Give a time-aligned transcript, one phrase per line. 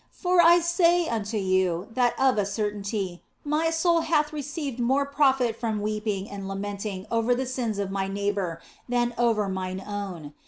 [0.13, 5.55] For I say unto you that of a certainty my soul hath received more profit
[5.55, 8.59] from weeping and lamenting over the sins of my neighbour
[8.89, 10.33] than over OF FOLIGNO 261 mine own.